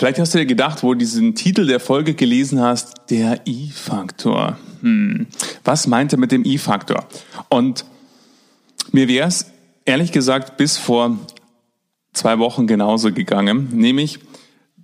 [0.00, 4.58] vielleicht hast du dir gedacht, wo du diesen Titel der Folge gelesen hast, der I-Faktor.
[4.80, 5.26] Hm.
[5.62, 7.06] Was meint er mit dem I-Faktor?
[7.50, 7.84] Und
[8.92, 9.44] mir wäre es
[9.84, 11.18] ehrlich gesagt bis vor
[12.14, 13.68] zwei Wochen genauso gegangen.
[13.72, 14.20] Nämlich,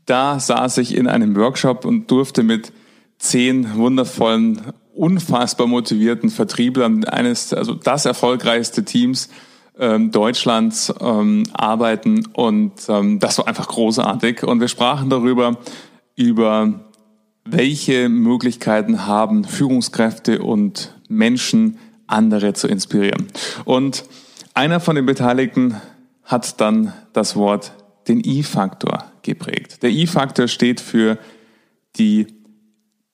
[0.05, 2.71] da saß ich in einem Workshop und durfte mit
[3.17, 4.61] zehn wundervollen,
[4.95, 9.31] unfassbar motivierten Vertrieblern eines, also das erfolgreichste Teams
[9.79, 14.43] ähm, Deutschlands ähm, arbeiten und ähm, das war einfach großartig.
[14.43, 15.59] Und wir sprachen darüber,
[16.15, 16.81] über
[17.45, 23.27] welche Möglichkeiten haben Führungskräfte und Menschen, andere zu inspirieren.
[23.65, 24.05] Und
[24.55, 25.81] einer von den Beteiligten
[26.23, 27.73] hat dann das Wort
[28.09, 29.83] den I-Faktor geprägt.
[29.83, 31.19] Der I-Faktor steht für
[31.97, 32.27] die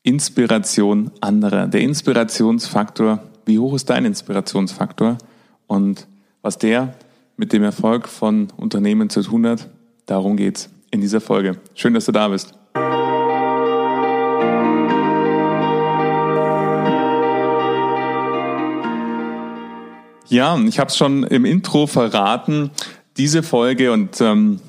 [0.03, 1.69] Inspiration anderer.
[1.69, 5.19] Der Inspirationsfaktor, wie hoch ist dein Inspirationsfaktor?
[5.67, 6.07] Und
[6.43, 6.95] was der
[7.37, 9.69] mit dem Erfolg von Unternehmen zu tun hat,
[10.07, 11.59] darum geht's in dieser Folge.
[11.75, 12.53] Schön, dass du da bist.
[20.29, 22.71] Ja, ich habe es schon im Intro verraten.
[23.19, 24.61] Diese Folge und ähm,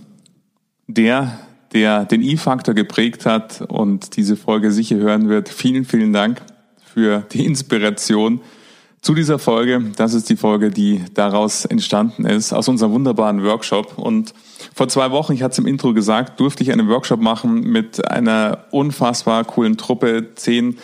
[0.87, 1.39] der,
[1.73, 6.41] der den I-Faktor geprägt hat und diese Folge sicher hören wird, vielen, vielen Dank
[6.83, 8.41] für die Inspiration
[9.03, 9.91] zu dieser Folge.
[9.97, 13.97] Das ist die Folge, die daraus entstanden ist, aus unserem wunderbaren Workshop.
[13.97, 14.33] Und
[14.73, 18.09] vor zwei Wochen, ich hatte es im Intro gesagt, durfte ich einen Workshop machen mit
[18.09, 20.77] einer unfassbar coolen Truppe, zehn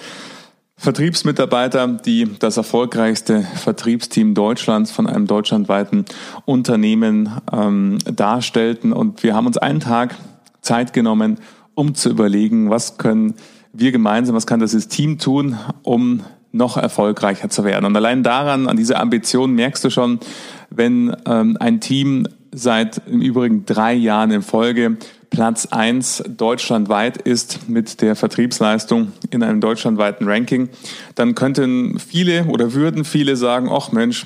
[0.76, 6.04] Vertriebsmitarbeiter, die das erfolgreichste Vertriebsteam Deutschlands von einem deutschlandweiten
[6.44, 8.92] Unternehmen ähm, darstellten.
[8.92, 10.16] Und wir haben uns einen Tag
[10.62, 11.40] Zeit genommen,
[11.74, 13.36] um zu überlegen, was können
[13.72, 17.86] wir gemeinsam, was kann das Team tun, um noch erfolgreicher zu werden.
[17.86, 20.20] Und allein daran, an dieser Ambition merkst du schon,
[20.70, 24.98] wenn ähm, ein Team seit im Übrigen drei Jahren in Folge
[25.30, 30.70] Platz eins deutschlandweit ist mit der Vertriebsleistung in einem deutschlandweiten Ranking,
[31.16, 34.26] dann könnten viele oder würden viele sagen, ach Mensch,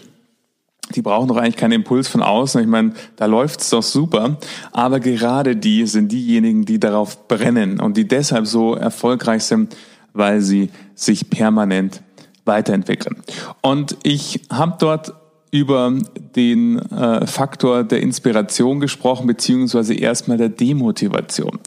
[0.95, 2.61] die brauchen doch eigentlich keinen Impuls von außen.
[2.61, 4.38] Ich meine, da läuft's doch super.
[4.72, 9.75] Aber gerade die sind diejenigen, die darauf brennen und die deshalb so erfolgreich sind,
[10.13, 12.01] weil sie sich permanent
[12.45, 13.23] weiterentwickeln.
[13.61, 15.13] Und ich habe dort
[15.53, 15.93] über
[16.35, 21.59] den äh, Faktor der Inspiration gesprochen, beziehungsweise erstmal der Demotivation.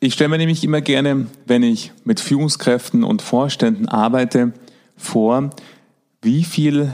[0.00, 4.54] Ich stelle mir nämlich immer gerne, wenn ich mit Führungskräften und Vorständen arbeite,
[4.96, 5.50] vor,
[6.22, 6.92] wie viel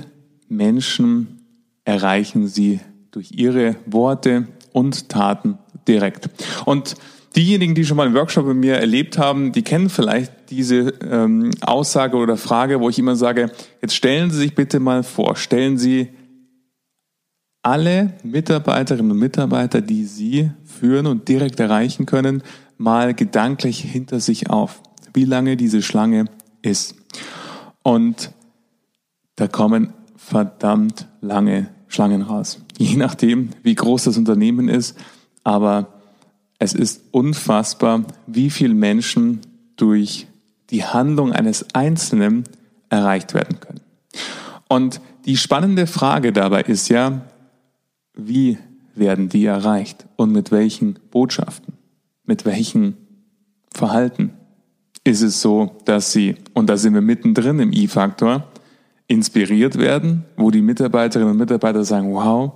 [0.49, 1.43] Menschen
[1.84, 2.81] erreichen sie
[3.12, 6.28] durch ihre Worte und Taten direkt.
[6.64, 6.97] Und
[7.34, 11.50] Diejenigen, die schon mal einen Workshop mit mir erlebt haben, die kennen vielleicht diese ähm,
[11.62, 13.50] Aussage oder Frage, wo ich immer sage,
[13.81, 16.09] jetzt stellen Sie sich bitte mal vor, stellen Sie
[17.62, 22.43] alle Mitarbeiterinnen und Mitarbeiter, die Sie führen und direkt erreichen können,
[22.76, 24.82] mal gedanklich hinter sich auf,
[25.14, 26.26] wie lange diese Schlange
[26.60, 26.97] ist.
[27.82, 28.32] Und
[29.37, 32.60] da kommen verdammt lange Schlangen raus.
[32.78, 34.99] Je nachdem, wie groß das Unternehmen ist.
[35.44, 36.02] Aber
[36.62, 39.41] es ist unfassbar, wie viele Menschen
[39.75, 40.28] durch
[40.71, 42.45] die Handlung eines Einzelnen
[42.89, 43.81] erreicht werden können.
[44.69, 47.23] Und die spannende Frage dabei ist ja,
[48.15, 48.59] wie
[48.95, 51.75] werden die erreicht und mit welchen Botschaften,
[52.25, 52.97] mit welchen
[53.75, 54.33] Verhalten?
[55.03, 58.47] Ist es so, dass sie, und da sind wir mittendrin im I-Faktor,
[59.09, 62.53] inspiriert werden, wo die Mitarbeiterinnen und Mitarbeiter sagen, wow,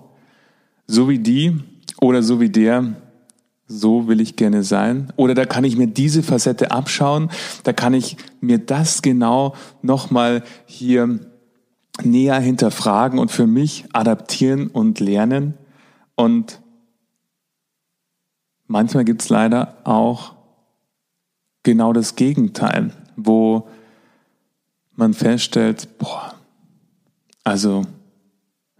[0.86, 1.58] so wie die
[2.00, 2.94] oder so wie der
[3.66, 5.12] so will ich gerne sein.
[5.16, 7.30] Oder da kann ich mir diese Facette abschauen,
[7.64, 11.20] da kann ich mir das genau nochmal hier
[12.02, 15.54] näher hinterfragen und für mich adaptieren und lernen.
[16.14, 16.60] Und
[18.66, 20.34] manchmal gibt es leider auch
[21.62, 23.68] genau das Gegenteil, wo
[24.94, 26.34] man feststellt, boah,
[27.44, 27.82] also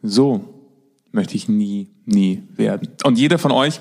[0.03, 0.45] so
[1.11, 2.89] möchte ich nie, nie werden.
[3.05, 3.81] Und jeder von euch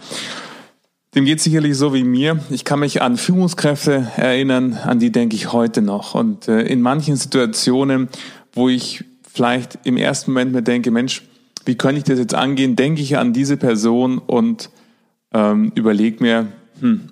[1.15, 2.39] dem geht sicherlich so wie mir.
[2.49, 6.13] Ich kann mich an Führungskräfte erinnern, an die denke ich heute noch.
[6.13, 8.09] Und äh, in manchen Situationen,
[8.51, 11.23] wo ich vielleicht im ersten Moment mir denke, Mensch,
[11.65, 14.69] wie könnte ich das jetzt angehen, denke ich an diese Person und
[15.33, 16.47] ähm, überlege mir,
[16.79, 17.09] hm,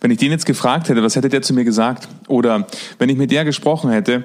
[0.00, 2.08] Wenn ich den jetzt gefragt hätte, was hätte der zu mir gesagt?
[2.28, 2.66] Oder
[2.98, 4.24] wenn ich mit der gesprochen hätte,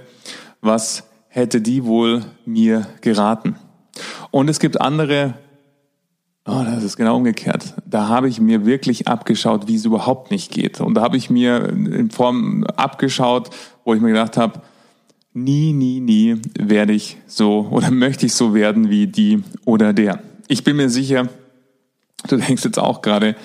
[0.62, 3.56] was hätte die wohl mir geraten?
[4.32, 5.36] Und es gibt andere,
[6.48, 7.74] oh, das ist genau umgekehrt.
[7.86, 10.82] Da habe ich mir wirklich abgeschaut, wie es überhaupt nicht geht.
[10.82, 13.50] Und da habe ich mir in Form abgeschaut,
[13.84, 14.62] wo ich mir gedacht habe,
[15.34, 20.22] nie, nie, nie werde ich so oder möchte ich so werden wie die oder der.
[20.48, 21.30] Ich bin mir sicher,
[22.28, 23.36] du denkst jetzt auch gerade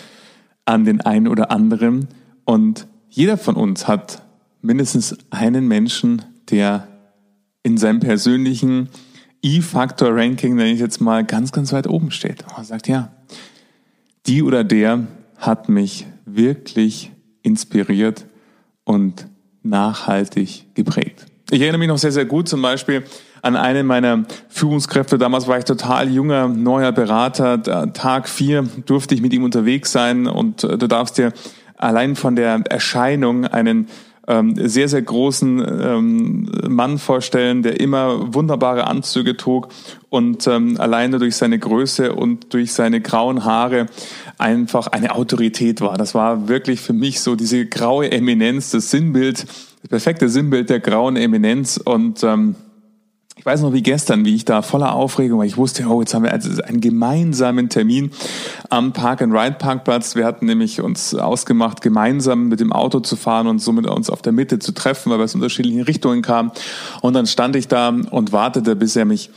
[0.65, 2.09] an den einen oder anderen
[2.45, 4.23] und jeder von uns hat
[4.63, 6.89] mindestens einen Menschen, der
[7.63, 8.89] in seinem persönlichen
[9.43, 12.43] E-Factor-Ranking, nenne ich jetzt mal, ganz, ganz weit oben steht.
[12.43, 13.13] Und man sagt, ja,
[14.27, 15.07] die oder der
[15.37, 17.11] hat mich wirklich
[17.43, 18.27] inspiriert
[18.85, 19.27] und
[19.63, 21.27] nachhaltig geprägt.
[21.51, 23.05] Ich erinnere mich noch sehr, sehr gut zum Beispiel
[23.43, 25.19] an einen meiner Führungskräfte.
[25.19, 27.93] Damals war ich total junger, neuer Berater.
[27.93, 31.33] Tag vier durfte ich mit ihm unterwegs sein und äh, du darfst dir
[31.77, 33.89] allein von der Erscheinung einen
[34.33, 39.69] ähm, sehr, sehr großen ähm, Mann vorstellen, der immer wunderbare Anzüge trug
[40.09, 43.87] und ähm, alleine durch seine Größe und durch seine grauen Haare
[44.39, 45.99] einfach eine Autorität war.
[45.99, 49.47] Das war wirklich für mich so diese graue Eminenz, das Sinnbild
[49.83, 52.55] das perfekte Sinnbild der grauen Eminenz und ähm,
[53.37, 55.47] ich weiß noch wie gestern, wie ich da voller Aufregung war.
[55.47, 58.11] Ich wusste, oh, jetzt haben wir also einen gemeinsamen Termin
[58.69, 60.15] am Park-and-Ride-Parkplatz.
[60.17, 64.21] Wir hatten nämlich uns ausgemacht, gemeinsam mit dem Auto zu fahren und somit uns auf
[64.21, 66.53] der Mitte zu treffen, weil wir aus unterschiedlichen Richtungen kamen.
[67.01, 69.31] Und dann stand ich da und wartete, bis er mich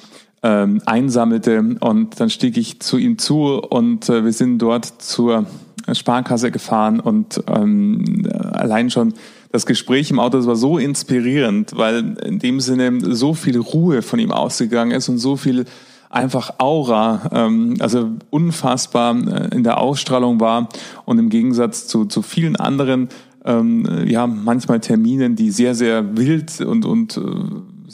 [0.44, 1.77] ähm, einsammelte.
[1.80, 5.45] Und dann stieg ich zu ihm zu und äh, wir sind dort zur
[5.94, 9.13] Sparkasse gefahren und ähm, allein schon
[9.55, 14.01] das Gespräch im Auto das war so inspirierend, weil in dem Sinne so viel Ruhe
[14.01, 15.65] von ihm ausgegangen ist und so viel
[16.09, 20.69] einfach Aura, ähm, also unfassbar äh, in der Ausstrahlung war.
[21.05, 23.09] Und im Gegensatz zu, zu vielen anderen,
[23.45, 27.21] ähm, ja, manchmal Terminen, die sehr, sehr wild und, und äh,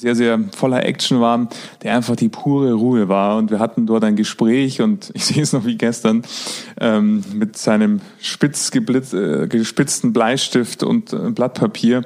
[0.02, 1.48] sehr, sehr voller Action war,
[1.84, 3.38] der einfach die pure Ruhe war.
[3.38, 6.24] Und wir hatten dort ein Gespräch und ich sehe es noch wie gestern
[6.80, 12.04] ähm, mit seinem spitz äh, gespitzten Bleistift und äh, Blatt Papier.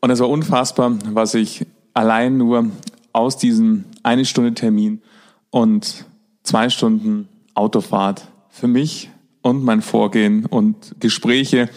[0.00, 2.70] Und es war unfassbar, was ich allein nur
[3.12, 5.02] aus diesem eine Stunde Termin
[5.50, 6.06] und
[6.42, 9.10] zwei Stunden Autofahrt für mich
[9.42, 11.68] und mein Vorgehen und Gespräche,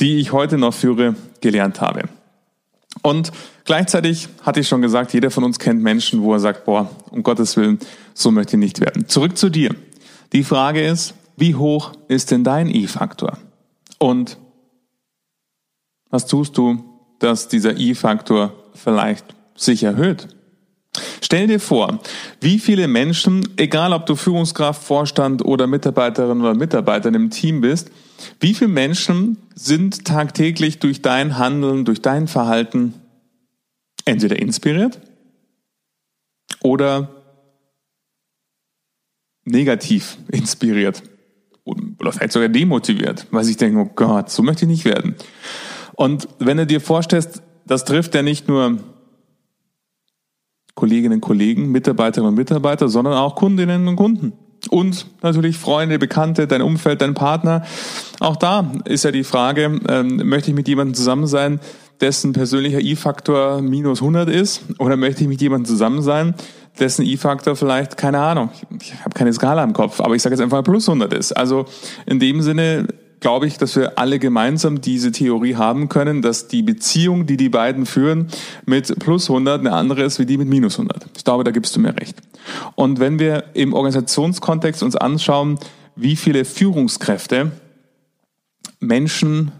[0.00, 2.08] die ich heute noch führe, gelernt habe.
[3.02, 3.30] Und
[3.70, 7.22] gleichzeitig hatte ich schon gesagt, jeder von uns kennt Menschen, wo er sagt, boah, um
[7.22, 7.78] Gottes Willen,
[8.14, 9.06] so möchte ich nicht werden.
[9.06, 9.76] Zurück zu dir.
[10.32, 13.38] Die Frage ist, wie hoch ist denn dein E-Faktor?
[13.98, 14.38] Und
[16.10, 16.82] was tust du,
[17.20, 19.24] dass dieser E-Faktor vielleicht
[19.54, 20.26] sich erhöht?
[21.20, 22.00] Stell dir vor,
[22.40, 27.92] wie viele Menschen, egal ob du Führungskraft, Vorstand oder Mitarbeiterin oder Mitarbeiter im Team bist,
[28.40, 32.94] wie viele Menschen sind tagtäglich durch dein Handeln, durch dein Verhalten
[34.10, 35.00] entweder inspiriert
[36.62, 37.08] oder
[39.44, 41.02] negativ inspiriert
[41.64, 45.14] oder vielleicht sogar demotiviert, weil sie denken, oh Gott, so möchte ich nicht werden.
[45.94, 48.78] Und wenn du dir vorstellst, das trifft ja nicht nur
[50.74, 54.32] Kolleginnen und Kollegen, Mitarbeiterinnen und Mitarbeiter, sondern auch Kundinnen und Kunden.
[54.68, 57.64] Und natürlich Freunde, Bekannte, dein Umfeld, dein Partner.
[58.18, 61.60] Auch da ist ja die Frage, ähm, möchte ich mit jemandem zusammen sein,
[62.00, 64.62] dessen persönlicher I-Faktor minus 100 ist?
[64.78, 66.34] Oder möchte ich mit jemandem zusammen sein,
[66.78, 70.34] dessen I-Faktor vielleicht, keine Ahnung, ich, ich habe keine Skala im Kopf, aber ich sage
[70.34, 71.32] jetzt einfach plus 100 ist.
[71.32, 71.66] Also
[72.06, 72.88] in dem Sinne
[73.20, 77.50] glaube ich, dass wir alle gemeinsam diese Theorie haben können, dass die Beziehung, die die
[77.50, 78.28] beiden führen,
[78.64, 81.06] mit plus 100 eine andere ist wie die mit minus 100.
[81.16, 82.16] Ich glaube, da gibst du mir recht.
[82.74, 85.58] Und wenn wir im Organisationskontext uns anschauen,
[85.96, 87.52] wie viele Führungskräfte
[88.80, 89.52] Menschen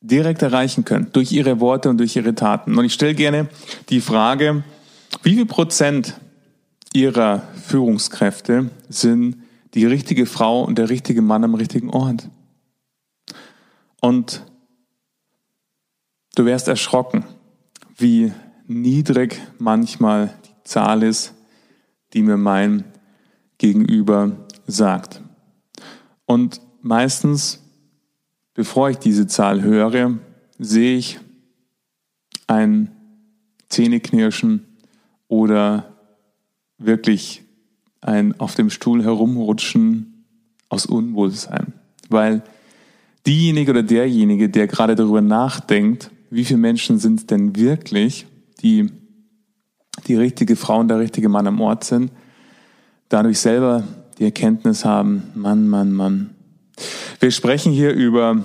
[0.00, 2.78] direkt erreichen können, durch ihre Worte und durch ihre Taten.
[2.78, 3.48] Und ich stelle gerne
[3.88, 4.62] die Frage,
[5.22, 6.14] wie viel Prozent
[6.92, 9.36] ihrer Führungskräfte sind
[9.74, 12.30] die richtige Frau und der richtige Mann am richtigen Ort.
[14.00, 14.42] Und
[16.34, 17.24] du wärst erschrocken,
[17.96, 18.32] wie
[18.66, 21.34] niedrig manchmal die Zahl ist,
[22.12, 22.84] die mir mein
[23.58, 24.32] Gegenüber
[24.66, 25.20] sagt.
[26.24, 27.62] Und meistens,
[28.56, 30.18] bevor ich diese Zahl höre,
[30.58, 31.20] sehe ich
[32.46, 32.90] ein
[33.68, 34.64] Zähneknirschen
[35.28, 35.94] oder
[36.78, 37.42] wirklich
[38.00, 40.24] ein auf dem Stuhl herumrutschen
[40.68, 41.74] aus Unwohlsein.
[42.08, 42.42] Weil
[43.26, 48.26] diejenige oder derjenige, der gerade darüber nachdenkt, wie viele Menschen sind denn wirklich,
[48.62, 48.90] die
[50.06, 52.10] die richtige Frau und der richtige Mann am Ort sind,
[53.08, 53.84] dadurch selber
[54.18, 56.35] die Erkenntnis haben, Mann, Mann, Mann.
[57.18, 58.44] Wir sprechen hier über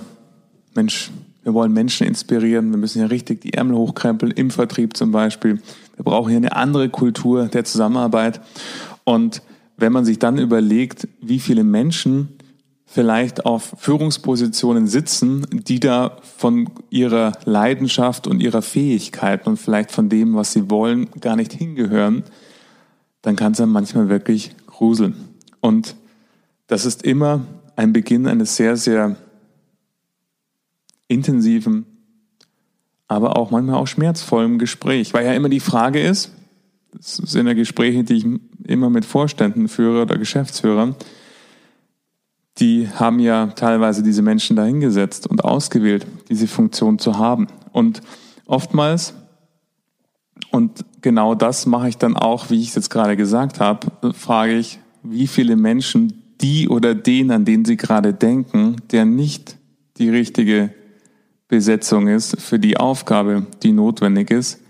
[0.74, 1.10] Mensch,
[1.42, 5.60] wir wollen Menschen inspirieren, wir müssen ja richtig die Ärmel hochkrempeln, im Vertrieb zum Beispiel.
[5.96, 8.40] Wir brauchen hier eine andere Kultur der Zusammenarbeit.
[9.04, 9.42] Und
[9.76, 12.28] wenn man sich dann überlegt, wie viele Menschen
[12.86, 20.08] vielleicht auf Führungspositionen sitzen, die da von ihrer Leidenschaft und ihrer Fähigkeiten und vielleicht von
[20.08, 22.22] dem, was sie wollen, gar nicht hingehören,
[23.22, 25.14] dann kann es dann manchmal wirklich gruseln.
[25.60, 25.96] Und
[26.66, 27.42] das ist immer
[27.82, 29.16] ein Beginn eines sehr, sehr
[31.08, 31.84] intensiven,
[33.08, 36.30] aber auch manchmal auch schmerzvollen Gespräch, weil ja immer die Frage ist,
[36.94, 38.26] das sind ja Gespräche, die ich
[38.64, 40.94] immer mit Vorständen führe oder Geschäftsführern,
[42.58, 47.48] die haben ja teilweise diese Menschen dahingesetzt und ausgewählt, diese Funktion zu haben.
[47.72, 48.02] Und
[48.46, 49.14] oftmals,
[50.50, 54.54] und genau das mache ich dann auch, wie ich es jetzt gerade gesagt habe, frage
[54.54, 59.56] ich, wie viele Menschen die oder den, an den sie gerade denken, der nicht
[59.98, 60.74] die richtige
[61.48, 64.60] Besetzung ist für die Aufgabe, die notwendig ist,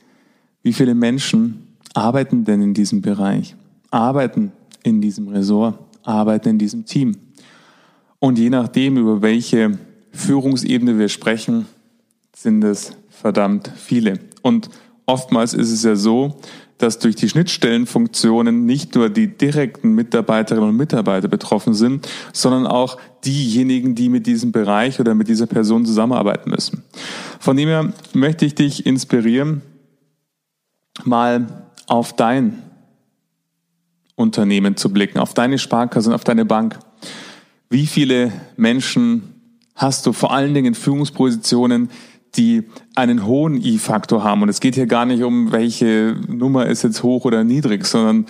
[0.62, 3.56] wie viele Menschen arbeiten denn in diesem Bereich,
[3.90, 4.52] arbeiten
[4.82, 7.16] in diesem Ressort, arbeiten in diesem Team.
[8.18, 9.78] Und je nachdem, über welche
[10.12, 11.66] Führungsebene wir sprechen,
[12.34, 14.18] sind es verdammt viele.
[14.42, 14.68] Und
[15.06, 16.36] oftmals ist es ja so,
[16.78, 22.98] dass durch die Schnittstellenfunktionen nicht nur die direkten Mitarbeiterinnen und Mitarbeiter betroffen sind, sondern auch
[23.24, 26.82] diejenigen, die mit diesem Bereich oder mit dieser Person zusammenarbeiten müssen.
[27.38, 29.62] Von dem her möchte ich dich inspirieren,
[31.04, 32.62] mal auf dein
[34.16, 36.78] Unternehmen zu blicken, auf deine Sparkasse und auf deine Bank.
[37.70, 39.32] Wie viele Menschen
[39.74, 41.90] hast du vor allen Dingen in Führungspositionen,
[42.36, 44.42] die einen hohen I-Faktor haben?
[44.42, 48.26] Und es geht hier gar nicht um, welche Nummer ist jetzt hoch oder niedrig, sondern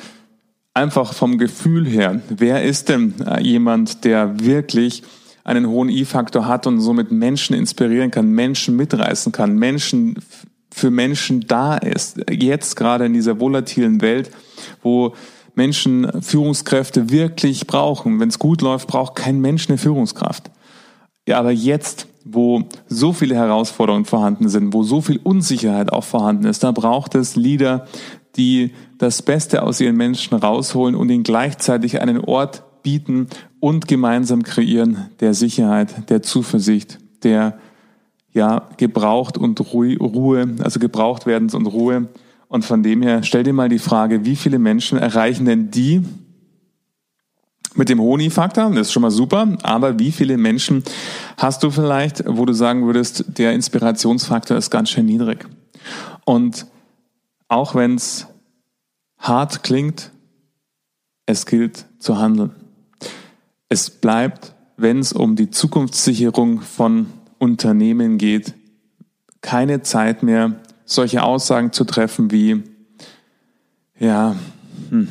[0.75, 2.21] einfach vom Gefühl her.
[2.29, 5.03] Wer ist denn äh, jemand, der wirklich
[5.45, 10.17] einen hohen I-Faktor hat und somit Menschen inspirieren kann, Menschen mitreißen kann, Menschen
[10.73, 12.21] für Menschen da ist.
[12.31, 14.31] Jetzt gerade in dieser volatilen Welt,
[14.83, 15.15] wo
[15.55, 18.21] Menschen Führungskräfte wirklich brauchen.
[18.21, 20.51] Wenn es gut läuft, braucht kein Mensch eine Führungskraft.
[21.29, 26.47] Ja, aber jetzt, wo so viele Herausforderungen vorhanden sind, wo so viel Unsicherheit auch vorhanden
[26.47, 27.87] ist, da braucht es Leader,
[28.37, 33.29] die das Beste aus ihren Menschen rausholen und ihnen gleichzeitig einen Ort bieten
[33.61, 37.59] und gemeinsam kreieren der Sicherheit, der Zuversicht, der
[38.33, 42.09] ja gebraucht und Ruhe, also gebraucht werden und Ruhe.
[42.49, 46.02] Und von dem her, stell dir mal die Frage, wie viele Menschen erreichen denn die
[47.75, 48.71] mit dem Honi-Faktor?
[48.71, 49.57] Das ist schon mal super.
[49.62, 50.83] Aber wie viele Menschen
[51.37, 55.47] hast du vielleicht, wo du sagen würdest, der Inspirationsfaktor ist ganz schön niedrig?
[56.25, 56.67] Und
[57.49, 58.26] auch wenn es
[59.19, 60.11] hart klingt,
[61.26, 62.50] es gilt zu handeln.
[63.69, 67.07] Es bleibt, wenn es um die Zukunftssicherung von
[67.38, 68.55] Unternehmen geht,
[69.41, 72.62] keine Zeit mehr solche Aussagen zu treffen wie,
[73.99, 74.37] ja,
[74.91, 75.09] hm,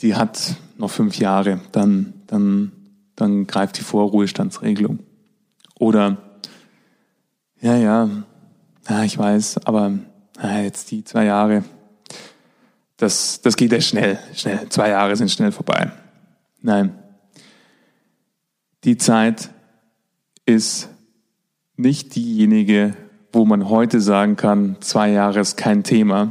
[0.00, 2.72] die hat noch fünf Jahre, dann, dann,
[3.16, 4.98] dann greift die Vorruhestandsregelung.
[5.78, 6.18] Oder,
[7.60, 8.08] ja, ja,
[8.88, 9.92] ja, ich weiß, aber
[10.42, 11.64] ja, jetzt die zwei Jahre,
[12.96, 14.68] das, das geht ja schnell, schnell.
[14.68, 15.90] Zwei Jahre sind schnell vorbei.
[16.60, 16.98] Nein.
[18.84, 19.50] Die Zeit
[20.44, 20.88] ist
[21.76, 22.96] nicht diejenige,
[23.32, 26.30] wo man heute sagen kann, zwei Jahre ist kein Thema.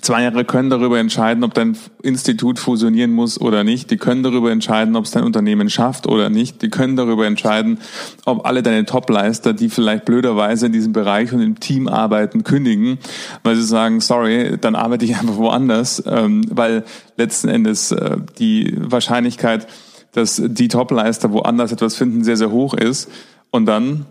[0.00, 3.90] Zwei Jahre können darüber entscheiden, ob dein Institut fusionieren muss oder nicht.
[3.90, 6.62] Die können darüber entscheiden, ob es dein Unternehmen schafft oder nicht.
[6.62, 7.78] Die können darüber entscheiden,
[8.24, 12.98] ob alle deine Topleister, die vielleicht blöderweise in diesem Bereich und im Team arbeiten, kündigen,
[13.44, 16.84] weil sie sagen, sorry, dann arbeite ich einfach woanders, ähm, weil
[17.16, 19.66] letzten Endes äh, die Wahrscheinlichkeit,
[20.12, 23.10] dass die Topleister woanders etwas finden, sehr, sehr hoch ist.
[23.50, 24.06] Und dann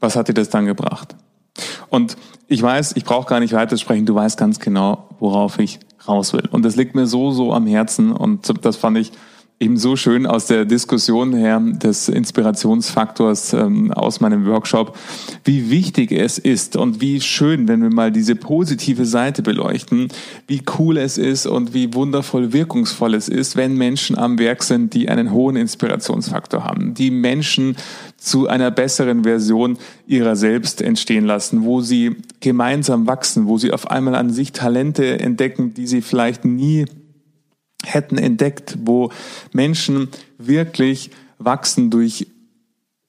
[0.00, 1.16] was hat dir das dann gebracht?
[1.90, 2.16] Und
[2.46, 6.32] ich weiß, ich brauche gar nicht weiter sprechen, du weißt ganz genau, worauf ich raus
[6.32, 6.48] will.
[6.50, 9.12] Und das liegt mir so, so am Herzen und das fand ich
[9.60, 14.96] eben so schön aus der Diskussion her des Inspirationsfaktors ähm, aus meinem Workshop,
[15.44, 20.08] wie wichtig es ist und wie schön, wenn wir mal diese positive Seite beleuchten,
[20.46, 24.94] wie cool es ist und wie wundervoll wirkungsvoll es ist, wenn Menschen am Werk sind,
[24.94, 27.76] die einen hohen Inspirationsfaktor haben, die Menschen
[28.16, 33.90] zu einer besseren Version ihrer selbst entstehen lassen, wo sie gemeinsam wachsen, wo sie auf
[33.90, 36.84] einmal an sich Talente entdecken, die sie vielleicht nie
[37.92, 39.10] hätten entdeckt, wo
[39.52, 42.26] Menschen wirklich wachsen durch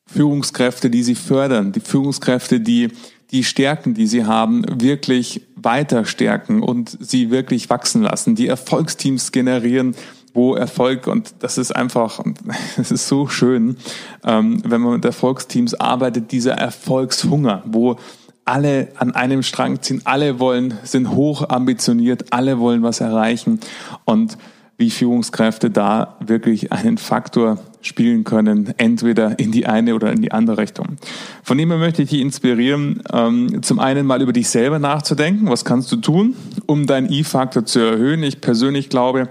[0.07, 2.89] Führungskräfte, die sie fördern, die Führungskräfte, die
[3.31, 9.31] die Stärken, die sie haben, wirklich weiter stärken und sie wirklich wachsen lassen, die Erfolgsteams
[9.31, 9.95] generieren,
[10.33, 12.23] wo Erfolg, und das ist einfach,
[12.77, 13.77] es ist so schön,
[14.23, 17.97] ähm, wenn man mit Erfolgsteams arbeitet, dieser Erfolgshunger, wo
[18.45, 23.59] alle an einem Strang ziehen, alle wollen, sind hoch ambitioniert, alle wollen was erreichen
[24.05, 24.37] und
[24.79, 30.31] wie Führungskräfte da wirklich einen Faktor spielen können, entweder in die eine oder in die
[30.31, 30.95] andere Richtung.
[31.43, 35.49] Von dem her möchte ich dich inspirieren, ähm, zum einen mal über dich selber nachzudenken.
[35.49, 36.33] Was kannst du tun,
[36.65, 38.23] um deinen E-Faktor zu erhöhen?
[38.23, 39.27] Ich persönlich glaube,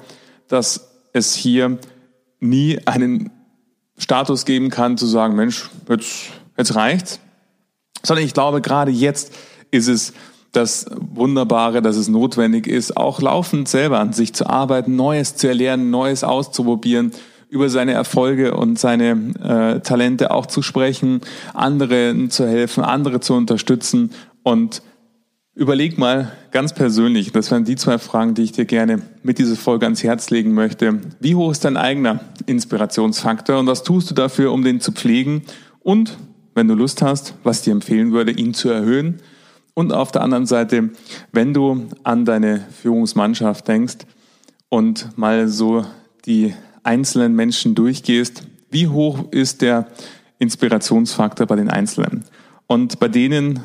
[0.48, 1.78] dass es hier
[2.40, 3.30] nie einen
[3.96, 6.26] Status geben kann, zu sagen, Mensch, jetzt,
[6.58, 7.20] jetzt reicht's.
[8.04, 9.32] Sondern ich glaube, gerade jetzt
[9.70, 10.12] ist es
[10.52, 15.48] das Wunderbare, dass es notwendig ist, auch laufend selber an sich zu arbeiten, Neues zu
[15.48, 17.12] erlernen, Neues auszuprobieren,
[17.50, 19.10] über seine Erfolge und seine
[19.42, 21.20] äh, Talente auch zu sprechen,
[21.54, 24.10] anderen zu helfen, andere zu unterstützen
[24.42, 24.82] und
[25.58, 29.56] Überleg mal ganz persönlich, das wären die zwei Fragen, die ich dir gerne mit dieser
[29.56, 31.00] Folge ans Herz legen möchte.
[31.18, 35.42] Wie hoch ist dein eigener Inspirationsfaktor und was tust du dafür, um den zu pflegen?
[35.80, 36.16] Und
[36.54, 39.20] wenn du Lust hast, was dir empfehlen würde, ihn zu erhöhen?
[39.78, 40.90] Und auf der anderen Seite,
[41.30, 43.98] wenn du an deine Führungsmannschaft denkst
[44.68, 45.84] und mal so
[46.26, 48.42] die einzelnen Menschen durchgehst,
[48.72, 49.86] wie hoch ist der
[50.40, 52.24] Inspirationsfaktor bei den Einzelnen?
[52.66, 53.60] Und bei denen,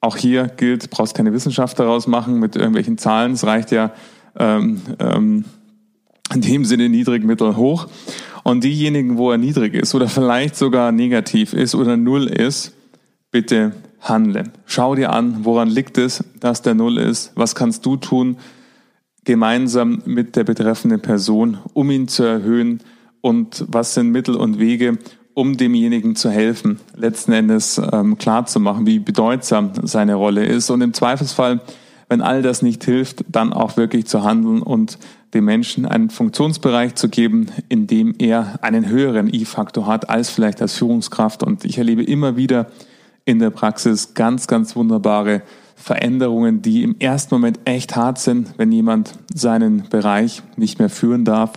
[0.00, 3.32] auch hier gilt, brauchst keine Wissenschaft daraus machen mit irgendwelchen Zahlen.
[3.32, 3.92] Es reicht ja
[4.38, 5.44] ähm, ähm,
[6.32, 7.86] in dem Sinne niedrig, mittel, hoch.
[8.44, 12.72] Und diejenigen, wo er niedrig ist oder vielleicht sogar negativ ist oder null ist,
[13.30, 14.52] bitte handeln.
[14.66, 18.36] Schau dir an, woran liegt es, dass der Null ist, was kannst du tun,
[19.24, 22.80] gemeinsam mit der betreffenden Person, um ihn zu erhöhen
[23.20, 24.98] und was sind Mittel und Wege,
[25.34, 30.70] um demjenigen zu helfen, letzten Endes ähm, klar zu machen, wie bedeutsam seine Rolle ist
[30.70, 31.60] und im Zweifelsfall,
[32.08, 34.98] wenn all das nicht hilft, dann auch wirklich zu handeln und
[35.32, 40.60] dem Menschen einen Funktionsbereich zu geben, in dem er einen höheren I-Faktor hat als vielleicht
[40.60, 41.44] als Führungskraft.
[41.44, 42.66] Und ich erlebe immer wieder,
[43.30, 45.42] in der Praxis ganz, ganz wunderbare
[45.76, 51.24] Veränderungen, die im ersten Moment echt hart sind, wenn jemand seinen Bereich nicht mehr führen
[51.24, 51.52] darf.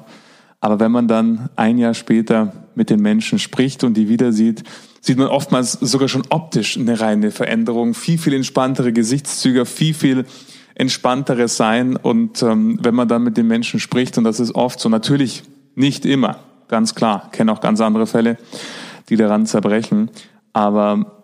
[0.61, 4.63] Aber wenn man dann ein Jahr später mit den Menschen spricht und die wieder sieht,
[5.01, 10.25] sieht man oftmals sogar schon optisch eine reine Veränderung, viel, viel entspanntere Gesichtszüge, viel, viel
[10.75, 11.97] entspannteres Sein.
[11.97, 15.43] Und ähm, wenn man dann mit den Menschen spricht, und das ist oft so, natürlich
[15.75, 18.37] nicht immer, ganz klar, kenne auch ganz andere Fälle,
[19.09, 20.11] die daran zerbrechen.
[20.53, 21.22] Aber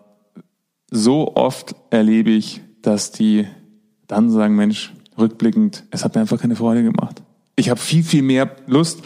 [0.90, 3.46] so oft erlebe ich, dass die
[4.06, 7.22] dann sagen, Mensch, rückblickend, es hat mir einfach keine Freude gemacht.
[7.56, 9.00] Ich habe viel, viel mehr Lust,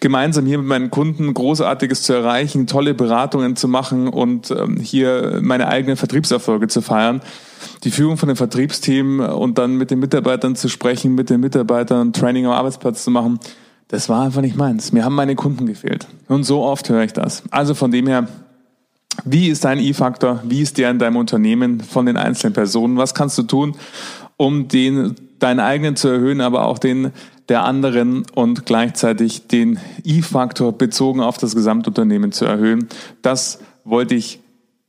[0.00, 5.38] gemeinsam hier mit meinen Kunden Großartiges zu erreichen, tolle Beratungen zu machen und ähm, hier
[5.40, 7.20] meine eigenen Vertriebserfolge zu feiern.
[7.84, 12.12] Die Führung von dem Vertriebsteam und dann mit den Mitarbeitern zu sprechen, mit den Mitarbeitern
[12.12, 13.38] Training am Arbeitsplatz zu machen,
[13.86, 14.90] das war einfach nicht meins.
[14.92, 16.08] Mir haben meine Kunden gefehlt.
[16.26, 17.44] Und so oft höre ich das.
[17.50, 18.26] Also von dem her,
[19.24, 20.42] wie ist dein E-Faktor?
[20.44, 22.96] Wie ist der in deinem Unternehmen von den einzelnen Personen?
[22.96, 23.76] Was kannst du tun,
[24.36, 27.12] um den, deinen eigenen zu erhöhen, aber auch den
[27.48, 32.88] der anderen und gleichzeitig den E-Faktor bezogen auf das Gesamtunternehmen zu erhöhen?
[33.20, 34.40] Das wollte ich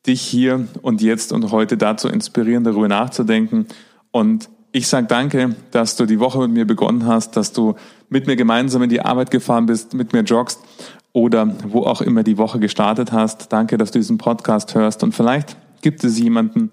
[0.05, 3.67] dich hier und jetzt und heute dazu inspirieren, darüber nachzudenken.
[4.11, 7.75] Und ich sage danke, dass du die Woche mit mir begonnen hast, dass du
[8.09, 10.59] mit mir gemeinsam in die Arbeit gefahren bist, mit mir joggst
[11.13, 13.53] oder wo auch immer die Woche gestartet hast.
[13.53, 16.71] Danke, dass du diesen Podcast hörst und vielleicht gibt es jemanden,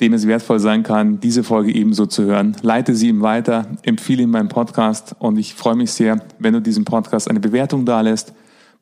[0.00, 2.56] dem es wertvoll sein kann, diese Folge ebenso zu hören.
[2.62, 6.62] Leite sie ihm weiter, empfehle ihm meinen Podcast und ich freue mich sehr, wenn du
[6.62, 8.32] diesem Podcast eine Bewertung dalässt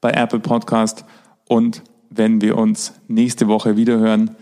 [0.00, 1.04] bei Apple Podcast
[1.48, 4.36] und wenn wir uns nächste Woche wieder hören.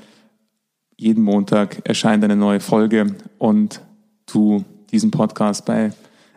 [0.97, 3.81] Jeden Montag erscheint eine neue Folge und
[4.27, 5.93] du diesen Podcast bei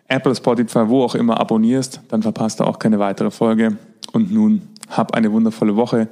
[0.08, 3.78] Apple, Spotify, wo auch immer abonnierst, dann verpasst du auch keine weitere Folge.
[4.12, 6.08] Und nun hab eine wundervolle Woche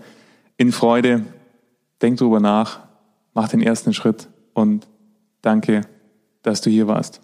[0.57, 1.25] in Freude.
[2.01, 2.79] Denk drüber nach,
[3.33, 4.88] mach den ersten Schritt und
[5.41, 5.81] danke,
[6.43, 7.21] dass du hier warst.